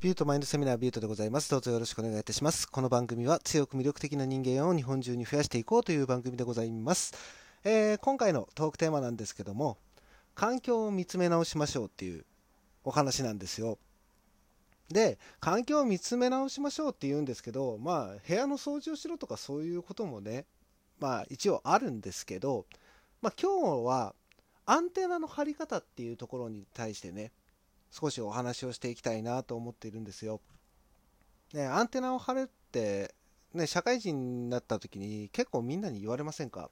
[0.00, 1.50] ビュートマインドセミナービュートでございます。
[1.50, 2.70] どうぞよろしくお願いいたします。
[2.70, 7.14] この番組は強く魅力的な人間を日本中に増やしていこうという番組でございます。
[7.64, 9.76] えー、今回のトークテーマなんですけども、
[10.36, 12.24] 環境を見つめ直しましょうっていう
[12.84, 13.76] お話なんですよ。
[14.88, 20.46] で、環境を見つめ直しましょうって言うんですけど、まあ、部屋の掃除をしろとかそういうこともね、
[21.00, 22.66] まあ一応あるんですけど、
[23.20, 24.14] まあ今日は
[24.64, 27.32] アンテナの張り方っていうところに対してね、
[27.90, 30.40] 少しお話をしていきたいなと思っているんですよ。
[31.52, 33.14] ね、アンテナを張れって、
[33.54, 36.70] ね、社会人になった時に結構みんなに言われませんか？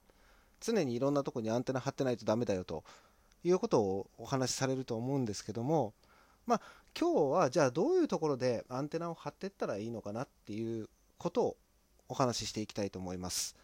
[0.61, 2.85] 常にいろんなとこにアンテナ張ってないとダメだよと
[3.45, 5.95] いうことをお話しされると思うんですけども、
[6.47, 6.61] まあ、
[6.99, 11.57] 今日はじゃあどういうところでアンテナを張っていったらいいのかなっていうことを
[12.09, 13.57] お話ししていきたいと思います。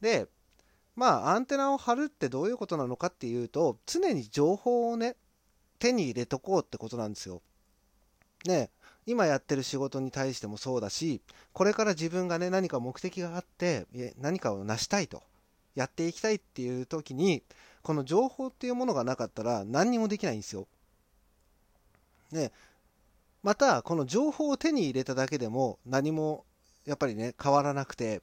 [0.00, 0.28] で、
[0.94, 5.16] まあ、アンテナを張るってどういうことなのかっていうと、常に情報をね、
[5.78, 7.42] 手に入れとこうってことなんですよ。
[8.44, 8.70] ね
[9.06, 11.20] 今やってる仕事に対してもそうだし、
[11.52, 13.86] これから自分がね、何か目的があって、
[14.18, 15.22] 何かを成したいと、
[15.76, 17.44] やっていきたいっていう時に、
[17.82, 20.66] この情報っていうものがなかったら何にもできないんですよ。
[22.32, 22.50] ね
[23.44, 26.44] また、この情報を手に入れただけでも何も
[26.84, 28.22] やっぱりね、変わらなくて、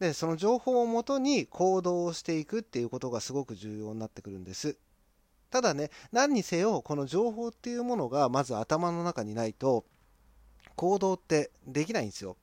[0.00, 4.76] で、その情報をもとに行動をしていくっていうことがすごく重要になってくるんです。
[5.50, 9.84] ただね、何にせよ、この情報っていうものがまず頭の中にないと、
[10.76, 12.36] 行動ってできないんですよ。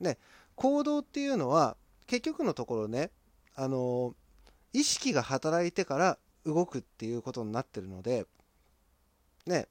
[0.00, 0.18] ね、
[0.56, 1.76] 行動っていうのは、
[2.06, 3.10] 結局のところね、
[3.54, 4.14] あの、
[4.72, 8.26] 意識が働いてから動くっていうことになってるので、
[9.46, 9.68] ね、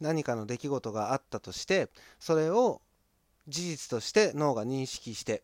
[0.00, 2.80] 何かの出来事があったとして、それを
[3.48, 5.42] 事実として脳が認識して、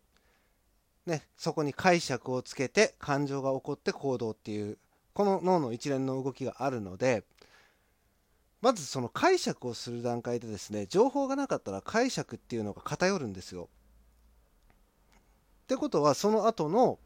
[1.06, 4.78] ね、そこに解釈をつけて感情が起こって行動っていう
[5.20, 7.24] この脳の一連の動きがあるので
[8.62, 13.68] まずその解釈をする段階でですね情報がなかったら解釈っていうのが偏るんですよ。
[15.64, 16.98] ってことはその後の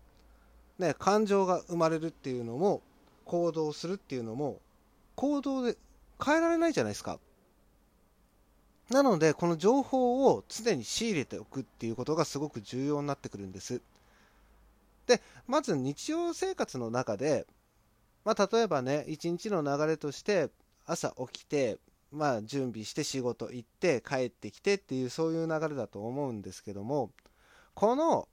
[0.78, 2.82] ね感情が生まれるっていうのも
[3.24, 4.60] 行動するっていうのも
[5.16, 5.76] 行動で
[6.24, 7.18] 変えられないじゃないですか。
[8.90, 13.82] なのでこの情報を常に仕入れておくっていうことがすごく重要になってくるんです。
[15.08, 17.48] でまず日常生活の中で
[18.24, 20.50] まあ、例えばね、一日の流れとして、
[20.86, 21.78] 朝起きて、
[22.14, 27.10] まあ、準備して仕事行って帰ってきてっていうそういう流れだと思うんですけども
[27.74, 28.28] この、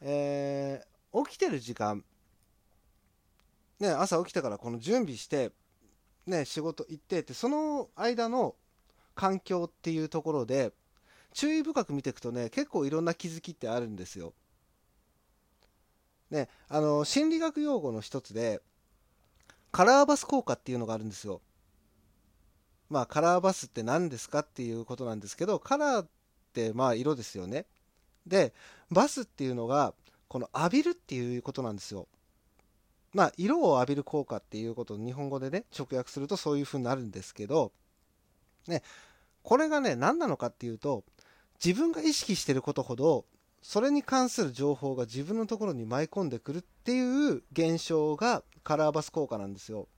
[0.00, 2.04] えー、起きてる時間
[3.78, 5.52] ね朝起きてからこの準備して
[6.26, 8.56] ね仕事行ってってその間の
[9.14, 10.72] 環境っていうところで
[11.32, 14.34] 注意深く見ていくとね結構いろんな気づきってあるんですよ。
[16.30, 18.60] ねあの心理学用語の一つで
[19.72, 21.40] カラーバス効果っていうのがあるんですよ。
[22.90, 26.08] まあ、カラーバスって何ですかっていうことなんですけど、カラーっ
[26.52, 27.64] てまあ色ですよね。
[28.26, 28.52] で、
[28.90, 29.94] バスっていうのが、
[30.28, 32.06] この浴びるっていうことなんですよ。
[33.14, 37.72] まあ、色を浴びる効果っていうことを日本語でね、直訳するとそういう風になるんですけど、
[38.66, 38.82] ね、
[39.42, 41.04] これがね、何なのかっていうと、
[41.64, 43.24] 自分が意識してることほど、
[43.62, 49.88] それに関する情報が自分のところに舞い込んでくるっていう現象がカラーバス効果なんですよ。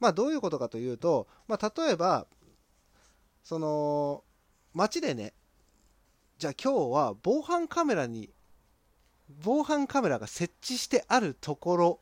[0.00, 2.26] まあどういうことかというと、まあ例えば、
[3.42, 4.22] その、
[4.74, 5.32] 街でね、
[6.36, 8.28] じゃあ今日は防犯カメラに、
[9.42, 12.00] 防犯カメラが設置してあるところ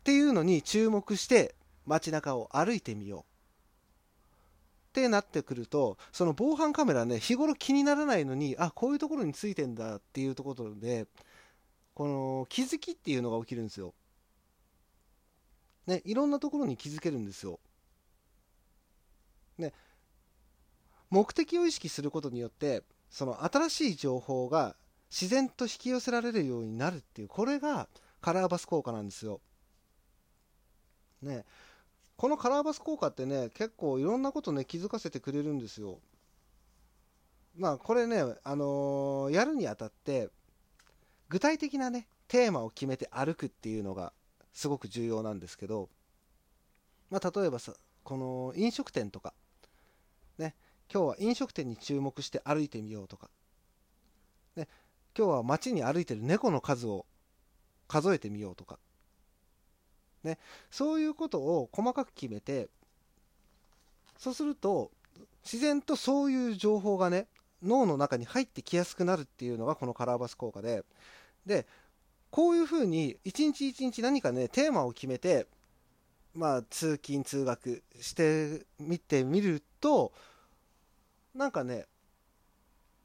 [0.00, 1.54] っていうのに注目して
[1.86, 3.33] 街中を歩いてみよう。
[5.00, 11.08] ってなってくると、その防犯カメラね、日頃気にならないのに、あ、こういうところについてんだっていうところで、
[11.94, 13.92] この気づきっていうのが起きるんですよ。
[15.88, 17.58] ね、いろんなところに気づけるんですよ。
[19.58, 19.72] ね、
[21.10, 24.76] 目的を意識することによって、その新しい情報が
[25.10, 27.88] 自然と引き寄せられるようになるっていう、これが
[28.20, 29.40] カラーバス効果なんですよ。
[31.20, 31.44] ね、
[32.16, 35.98] このカラーバス効果ってね、結構いろんなことね、気づかせてくれるんですよ。
[37.56, 40.30] まあ、これね、あのー、やるにあたって、
[41.28, 44.12] 具体的なね、テーマを決めて歩くっていうのが
[44.52, 45.88] すごく重要なんですけど、
[47.10, 49.34] まあ、例えばさこの飲食店とか、
[50.38, 50.54] ね、
[50.92, 53.30] 今日は飲食店に注目して歩いてみようとか、
[54.56, 54.68] ね、
[55.16, 57.06] 今日は街に歩いてる猫の数を
[57.88, 58.78] 数えてみようとか、
[60.24, 60.38] ね、
[60.70, 62.68] そういうことを細かく決めて
[64.18, 64.90] そうすると
[65.44, 67.26] 自然とそういう情報がね
[67.62, 70.84] 脳の中に入ってきやすくなるっていうのがこのカラーバス効果で
[71.46, 71.66] で
[72.30, 75.46] こういうふうに一日一日何かねテーマを決めて
[76.34, 80.12] まあ、通勤通学してみてみると
[81.34, 81.86] なんかね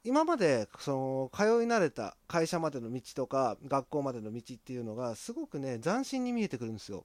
[0.02, 7.04] 今までその通い慣れた会社までの道とか学校までの道っていうのがすごくね斬新に見えてくるんですよ。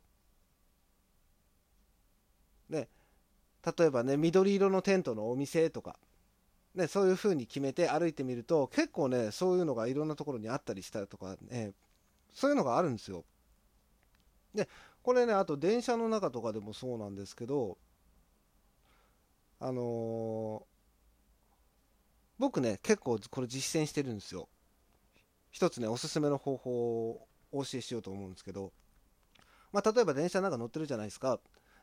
[2.69, 2.87] ね
[3.77, 5.97] 例えばね緑色のテントのお店とか、
[6.75, 11.71] ね、そういう風に決めて歩いてみると結構ねそういうのがいろんなところにあったりしたりとかね
[12.33, 13.23] そういうのがあるんですよ。
[14.53, 14.69] で
[15.01, 17.77] これねあと電車の中とかでもそうなんですけど
[19.59, 20.75] あのー
[22.37, 24.49] 僕ね、結構これ実践してるんですよ。
[25.51, 28.73] 一つね、おすすめの方法をお教えしようと思うんですけど、
[29.71, 31.39] まあ、例えば電車の中乗ってるじゃないですか。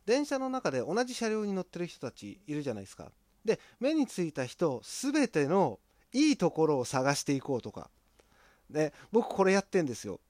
[0.06, 3.10] 電車の中で同じ車両に乗ってる人たちいるじゃないですか。
[3.44, 5.78] で、目についた人、すべての
[6.12, 7.90] いいところを探していこうとか。
[8.70, 10.20] で、僕これやってんですよ。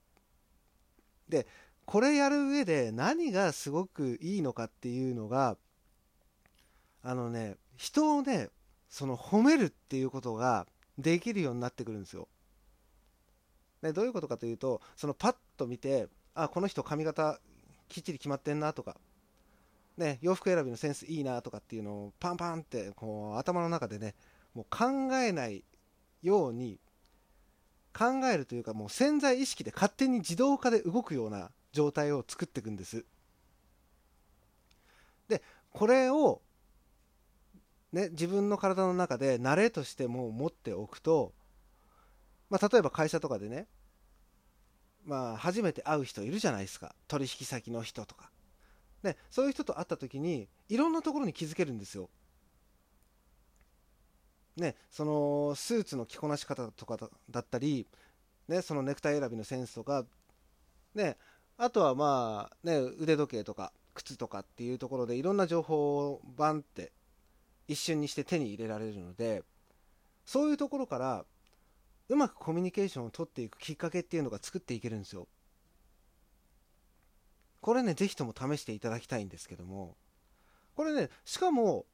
[1.29, 1.47] で、
[1.85, 5.57] これやる上で何がすごくいいのかっていうのが、
[7.01, 8.49] あのね、人をね、
[8.89, 10.67] その褒めるっていうことが
[10.97, 12.27] できるようになってくるんですよ。
[13.81, 17.39] でどういうことかというとそのパッと見てあこの人髪型
[17.89, 18.97] きっちり決まってんなとか、
[19.97, 24.15] ね、洋服選びのセンスいいなとかっていうのをパンパンってこう頭の中でね
[24.55, 25.63] もう考えない
[26.23, 26.79] ように
[27.95, 33.05] 考えるというかもう潜在意識で勝手に自動化で動くような状態を作っていくんです。
[35.27, 35.41] で
[35.71, 36.41] これを
[37.93, 41.31] ね、自分の体の中で慣れとしても持っておくと、
[42.49, 43.67] まあ、例えば会社とかでね、
[45.05, 48.31] まあ、初めて会う人いるじゃないですか取引先の人とか、
[49.03, 52.09] ね、そういう人と会った時にいろんなところに気づけるんですよ。
[54.55, 56.97] ね、そのスーツの着こなし方とか
[57.29, 57.87] だったり、
[58.47, 60.05] ね、そのネクタイ選びのセンスとか、
[60.93, 61.17] ね、
[61.57, 66.91] あとはまあ、ね、腕時計とか靴とかっていうところでいろんな情報をバンって
[67.67, 69.43] 一瞬にして手に入れられるので
[70.25, 71.25] そういうところから
[72.09, 75.27] うまくコミュニケーションを取っていくきっかけっていうのが作っていけるんですよ
[77.63, 79.95] これねぜひとも試していただきたいんですけども
[80.75, 81.85] これねしかも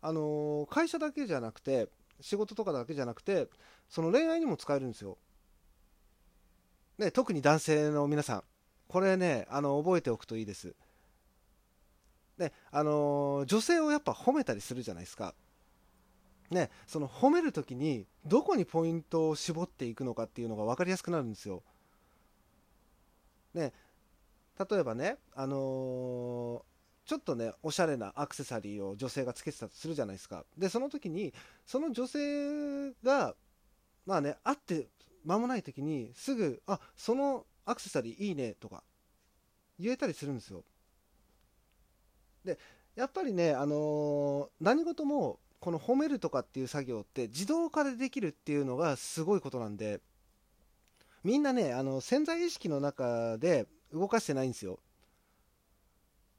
[0.00, 1.88] あのー、会社だけじゃなくて
[2.20, 3.48] 仕事とかだけじゃなくて
[3.88, 5.18] その恋愛にも使えるんですよ、
[6.98, 8.42] ね、特に男性の皆さん
[8.88, 10.74] これねあの覚えておくといいです
[12.38, 15.34] ね、あのー、女性をやっぱ褒めたりするじゃないですか。
[16.50, 21.62] ね、その褒める時にどこにポイントを絞っていくのかっていうのが分かりやすくなるんですよ。
[23.52, 23.72] ね、
[24.58, 30.44] 例えばね、あのー、ちょっとね、おしゃれなアクセサリーを女性がつけてたとするじゃないですか。
[30.56, 31.32] で、その時に、
[31.64, 33.34] その女性が、
[34.04, 34.88] まあね、会って
[35.24, 38.82] 間もない時に、すぐ、あ、そのアクセサリーいいねとか、
[39.78, 40.64] 言えたりするんですよ。
[42.44, 42.58] で
[42.96, 50.00] やっぱりね、あのー、何事もこの褒めるとかっていう作業って自動化でできるっていうのがすごいことなんで
[51.24, 54.78] みんなねあの潜在意識の中で動かしてないんですよ。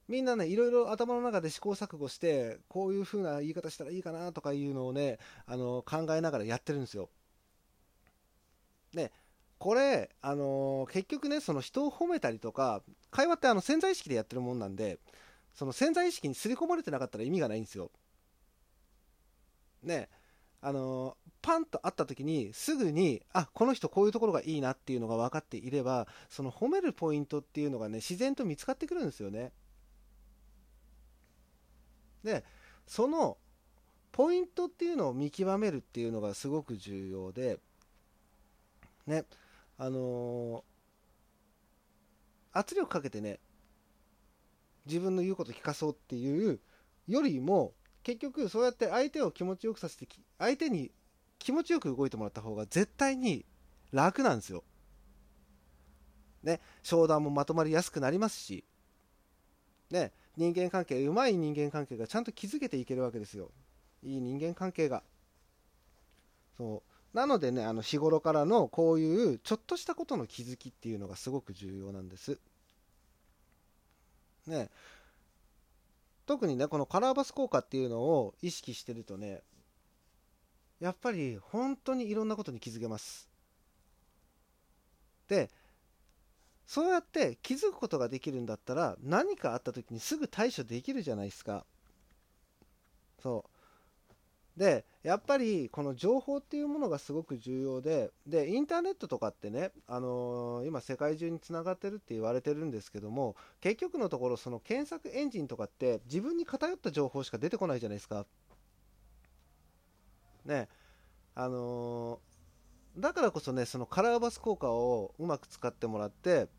[0.07, 7.09] みんなねいろいろ頭の中で試行錯誤してこういう風な言い方したらいいかなとかいうのをねあの考えながらやってるんですよ。
[8.93, 9.11] で
[9.59, 12.81] これ、あの、結局ねその人を褒めたりとか
[13.11, 14.99] 会話ってあの潜在意識でやってるもんなんで
[15.53, 17.91] その潜在意識に刷り込まれてなかったら意味がないんですよ。
[19.83, 20.09] ね。
[20.61, 29.51] あのパンと会った時にすぐにあこの人こういうところがいいなっていうのが分かっていればその褒めるポイントっていうのがね自然と見つかってくるんですよね。
[32.23, 32.43] で
[32.85, 33.37] その
[34.11, 37.59] ポイントっていうのを見極めるっていうのがすごく重要で
[39.07, 39.25] ね
[39.77, 43.39] あのー、圧力かけてね
[44.85, 46.59] 自分の言うこと聞かそうっていう
[47.07, 47.73] よりも
[48.09, 50.07] 結局そうやって相手を気持ちよくさせて
[50.39, 50.89] 相手に
[51.37, 53.45] 気持ちよく動いてもらった方が絶対に
[53.91, 54.63] 楽なんですよ。
[56.41, 58.63] ね、商談もまとまりやすくなりますし、
[59.91, 63.51] ね、人間関係うまい人間関係がちゃんと築けていけるわけですよ。
[64.01, 65.03] いい人間関係が。
[66.57, 66.81] そ
[67.13, 67.15] う。
[67.15, 72.39] なのでねあの日頃からのこういうちょっとしたことの気づきっていうのがすごく重要なんです。
[74.47, 74.71] ね、
[76.29, 79.41] 特にね、このカラーバス効果っていうのを意識してるとね、
[80.79, 83.31] やっぱり本当にいろんなことに気づけます。
[85.27, 85.49] で、
[86.67, 91.65] そうやって気づくことができるんだったら、何かあった時にすぐ対処できるじゃないですか。
[93.23, 93.58] そう。
[94.59, 108.25] でやっぱりこの情報っていうものがすごく重要ででインターネットとかってね、あのー、今世界中につながってるって言われてるんですけども結局のところその検索エンジンとかって自分に偏った情報しか出てこないじゃないですか。
[110.43, 110.67] ね
[111.35, 116.49] あのー、だからこそねそのカラーバス効果をうまく使ってもらって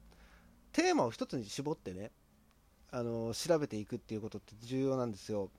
[0.72, 2.12] テーマを一つに絞ってね、
[2.92, 5.50] あのー、調べていくっていうことって重要なんですよ。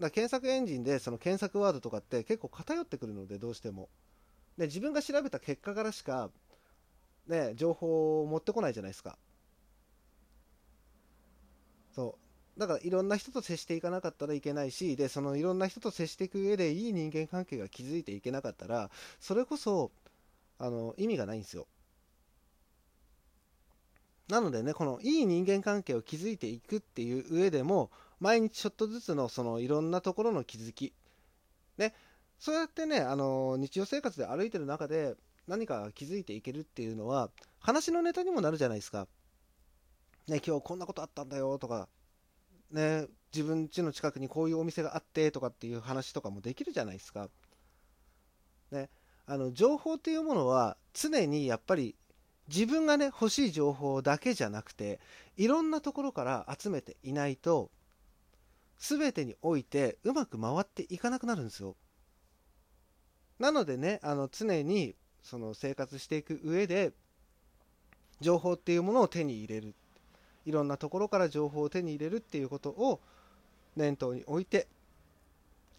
[0.00, 3.88] だ検索エンジンでその検索ワードとかって結構偏ってくるのでどうしても。
[4.58, 6.30] で自分が調べた結果からしか、
[7.26, 9.18] ね、情報を持ってこないじゃないですか。
[11.92, 12.18] そ
[12.56, 12.60] う。
[12.60, 19.90] だからいろんな人と接していかなかったらいけないしでそのいろんな人と接していく上でいい人間関係が築いていけなかったらそれこそ
[20.58, 21.66] あの意味がないんですよ。
[24.28, 27.90] なのでねこのいい人間関係を築いていくっていう上でも
[28.24, 30.94] 毎日ちょっとずつのそのいろんなところの気づき、
[31.76, 31.92] ね、
[32.38, 35.14] そうやってね、あの日常生活で歩いてる中で
[35.46, 37.28] 何か気づいていけるっていうのは
[37.60, 39.08] 話のネタにもなるじゃないですか。
[40.26, 41.86] ね、今日こんなことあったんだよとか、
[42.70, 47.28] ね、自分家の近くにこういうお店があってとかっていう話とかもできるじゃないですか。
[48.70, 48.88] ね、
[49.26, 51.94] あの情報っていうものは常にやっぱり
[52.48, 54.98] 自分がね欲しい情報だけじゃなくて
[55.36, 57.70] いろんなところから集めていないと
[58.78, 61.76] 全てにおいてうまく回っていかなくなるんですよ。
[63.38, 66.92] なのでね、あの常にその生活していく上で
[68.20, 69.74] 情報っていうものを手に入れる。
[70.44, 73.00] いろんなところから情報を手に入れるっていうことを
[73.76, 74.68] 念頭に置いて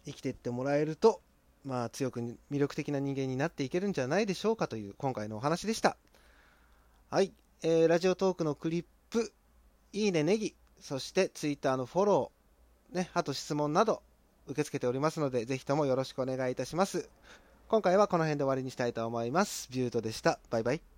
[0.04, 1.20] 生きていってもらえると、
[1.64, 5.96] まあ強く魅力的な人間になっていけるんじゃないでしょうかという今回のお話でした。
[7.10, 9.32] はい、えー、ラジオトークのクリップ、
[9.92, 12.35] いいねネギ、そしてツイッターのフォロー、
[12.92, 14.02] ね、あと質問など
[14.46, 17.08] 受け付けておりますので、ぜひともよろしくお願いいたします。
[17.68, 19.68] 今回はこの辺で終わりにしたいと思います。
[19.70, 20.38] ビュートでした。
[20.50, 20.95] バイバイ。